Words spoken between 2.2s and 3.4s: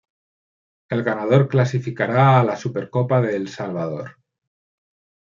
a la Supercopa de